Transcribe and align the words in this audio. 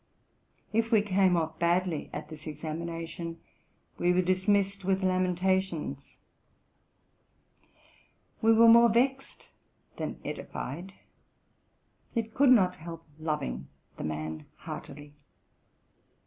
If 0.73 0.91
we 0.91 1.03
came 1.03 1.37
off 1.37 1.59
badly 1.59 2.09
at 2.11 2.29
this 2.29 2.47
examination, 2.47 3.39
we 3.99 4.11
were 4.11 4.23
dismissed 4.23 4.83
with 4.83 5.03
lamentations: 5.03 6.17
we 8.41 8.51
were 8.51 8.67
more 8.67 8.89
vexed 8.89 9.45
than 9.97 10.19
edified, 10.25 10.93
yet 12.15 12.33
could 12.33 12.49
not 12.49 12.77
help 12.77 13.05
loving 13.19 13.67
the 13.97 14.03
man 14.03 14.47
heartily. 14.55 15.13